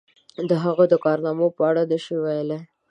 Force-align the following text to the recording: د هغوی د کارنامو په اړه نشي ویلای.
د 0.49 0.51
هغوی 0.63 0.87
د 0.89 0.95
کارنامو 1.05 1.47
په 1.55 1.61
اړه 1.69 1.81
نشي 1.91 2.15
ویلای. 2.23 2.59